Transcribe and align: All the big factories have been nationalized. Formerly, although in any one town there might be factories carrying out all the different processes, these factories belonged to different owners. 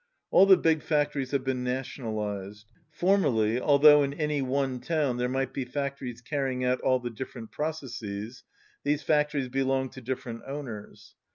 All 0.31 0.47
the 0.47 0.57
big 0.57 0.81
factories 0.81 1.29
have 1.29 1.43
been 1.43 1.63
nationalized. 1.63 2.65
Formerly, 2.89 3.59
although 3.61 4.01
in 4.01 4.15
any 4.15 4.41
one 4.41 4.79
town 4.79 5.17
there 5.17 5.29
might 5.29 5.53
be 5.53 5.63
factories 5.63 6.21
carrying 6.21 6.63
out 6.65 6.81
all 6.81 6.99
the 6.99 7.11
different 7.11 7.51
processes, 7.51 8.43
these 8.83 9.03
factories 9.03 9.47
belonged 9.49 9.91
to 9.91 10.01
different 10.01 10.41
owners. 10.47 11.13